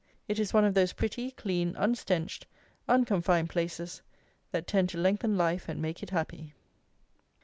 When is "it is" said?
0.27-0.51